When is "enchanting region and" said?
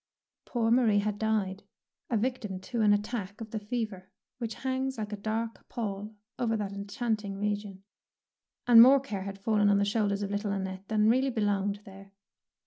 6.73-8.81